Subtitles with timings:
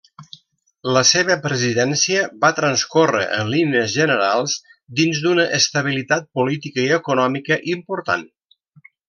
[0.93, 4.57] La seva presidència va transcórrer en línies generals
[5.01, 8.27] dins d'una estabilitat política i econòmica important.